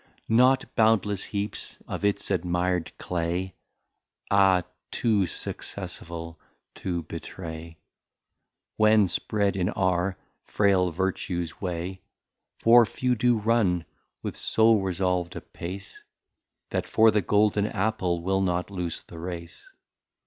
II. 0.27 0.35
Not 0.35 0.75
boundless 0.75 1.25
Heaps 1.25 1.77
of 1.87 2.03
its 2.03 2.31
admired 2.31 2.91
Clay,} 2.97 3.53
Ah, 4.31 4.63
too 4.89 5.27
successful 5.27 6.39
to 6.73 7.03
betray,} 7.03 7.77
When 8.77 9.07
spread 9.07 9.55
in 9.55 9.69
our 9.69 10.17
fraile 10.43 10.89
Vertues 10.89 11.61
way:} 11.61 12.01
For 12.63 12.83
few 12.87 13.13
do 13.13 13.37
run 13.37 13.85
with 14.23 14.35
so 14.35 14.73
Resolv'd 14.73 15.35
a 15.35 15.41
Pace, 15.41 16.01
That 16.71 16.87
for 16.87 17.11
the 17.11 17.21
Golden 17.21 17.67
Apple 17.67 18.23
will 18.23 18.41
not 18.41 18.71
loose 18.71 19.03
the 19.03 19.19
Race. 19.19 19.69